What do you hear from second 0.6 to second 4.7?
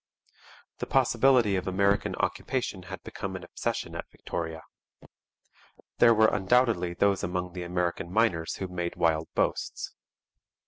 The possibility of American occupation had become an obsession at Victoria.